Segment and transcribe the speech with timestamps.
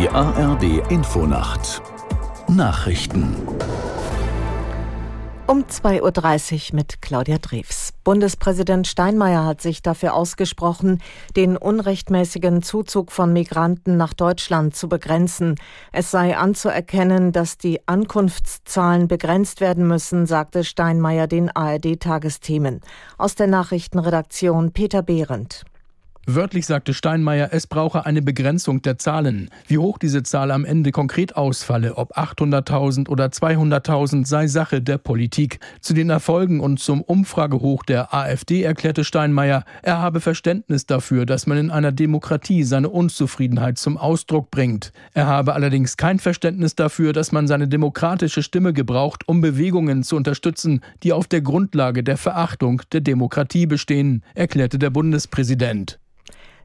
[0.00, 1.82] Die ARD Infonacht
[2.48, 3.36] Nachrichten
[5.46, 7.92] um 2.30 Uhr mit Claudia Drews.
[8.02, 11.02] Bundespräsident Steinmeier hat sich dafür ausgesprochen,
[11.36, 15.56] den unrechtmäßigen Zuzug von Migranten nach Deutschland zu begrenzen.
[15.92, 22.80] Es sei anzuerkennen, dass die Ankunftszahlen begrenzt werden müssen, sagte Steinmeier den ARD-Tagesthemen.
[23.18, 25.66] Aus der Nachrichtenredaktion Peter Behrendt.
[26.34, 29.50] Wörtlich sagte Steinmeier, es brauche eine Begrenzung der Zahlen.
[29.66, 34.98] Wie hoch diese Zahl am Ende konkret ausfalle, ob 800.000 oder 200.000, sei Sache der
[34.98, 35.58] Politik.
[35.80, 41.48] Zu den Erfolgen und zum Umfragehoch der AfD erklärte Steinmeier, er habe Verständnis dafür, dass
[41.48, 44.92] man in einer Demokratie seine Unzufriedenheit zum Ausdruck bringt.
[45.14, 50.14] Er habe allerdings kein Verständnis dafür, dass man seine demokratische Stimme gebraucht, um Bewegungen zu
[50.14, 55.98] unterstützen, die auf der Grundlage der Verachtung der Demokratie bestehen, erklärte der Bundespräsident.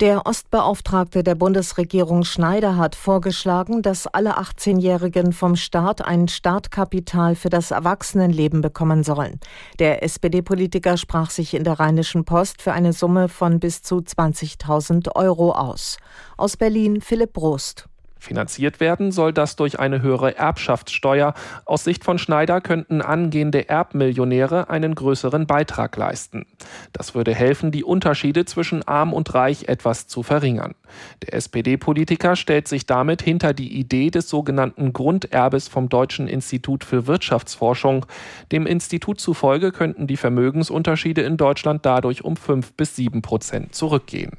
[0.00, 7.48] Der Ostbeauftragte der Bundesregierung Schneider hat vorgeschlagen, dass alle 18-Jährigen vom Staat ein Startkapital für
[7.48, 9.40] das Erwachsenenleben bekommen sollen.
[9.78, 15.16] Der SPD-Politiker sprach sich in der Rheinischen Post für eine Summe von bis zu 20.000
[15.16, 15.96] Euro aus.
[16.36, 17.88] Aus Berlin Philipp Brost.
[18.26, 21.32] Finanziert werden soll das durch eine höhere Erbschaftssteuer.
[21.64, 26.44] Aus Sicht von Schneider könnten angehende Erbmillionäre einen größeren Beitrag leisten.
[26.92, 30.74] Das würde helfen, die Unterschiede zwischen arm und reich etwas zu verringern.
[31.22, 37.06] Der SPD-Politiker stellt sich damit hinter die Idee des sogenannten Grunderbes vom Deutschen Institut für
[37.06, 38.06] Wirtschaftsforschung.
[38.50, 44.32] Dem Institut zufolge könnten die Vermögensunterschiede in Deutschland dadurch um fünf bis sieben Prozent zurückgehen.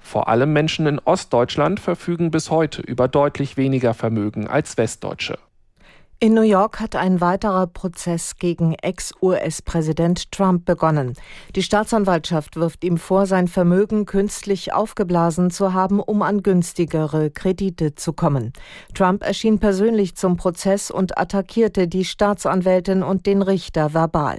[0.00, 5.38] Vor allem Menschen in Ostdeutschland verfügen bis heute über deutlich weniger Vermögen als Westdeutsche.
[6.24, 11.14] In New York hat ein weiterer Prozess gegen Ex-US-Präsident Trump begonnen.
[11.54, 17.94] Die Staatsanwaltschaft wirft ihm vor, sein Vermögen künstlich aufgeblasen zu haben, um an günstigere Kredite
[17.94, 18.54] zu kommen.
[18.94, 24.38] Trump erschien persönlich zum Prozess und attackierte die Staatsanwältin und den Richter verbal.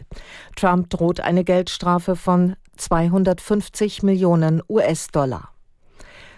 [0.56, 5.56] Trump droht eine Geldstrafe von 250 Millionen US-Dollar.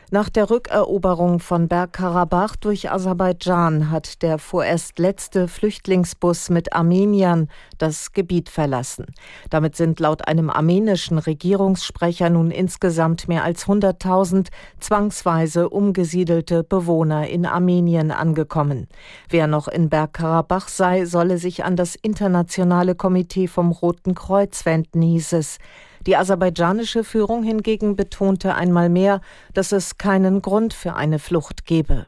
[0.10, 8.14] Nach der Rückeroberung von Bergkarabach durch Aserbaidschan hat der vorerst letzte Flüchtlingsbus mit Armeniern das
[8.14, 9.08] Gebiet verlassen.
[9.50, 14.48] Damit sind laut einem armenischen Regierungssprecher nun insgesamt mehr als 100.000
[14.80, 18.88] zwangsweise umgesiedelte Bewohner in Armenien angekommen.
[19.28, 25.02] Wer noch in Bergkarabach sei, solle sich an das internationale Komitee vom Roten Kreuz wenden,
[25.02, 25.58] hieß es.
[26.06, 29.22] Die aserbaidschanische Führung hingegen betonte einmal mehr,
[29.54, 32.06] dass es keinen Grund für eine Flucht gebe.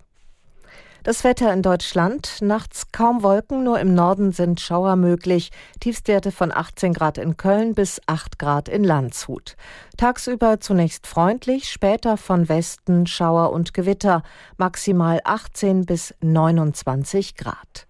[1.04, 2.42] Das Wetter in Deutschland.
[2.42, 5.50] Nachts kaum Wolken, nur im Norden sind Schauer möglich.
[5.80, 9.56] Tiefstwerte von 18 Grad in Köln bis 8 Grad in Landshut.
[9.96, 14.24] Tagsüber zunächst freundlich, später von Westen Schauer und Gewitter.
[14.58, 17.88] Maximal 18 bis 29 Grad.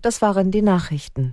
[0.00, 1.32] Das waren die Nachrichten.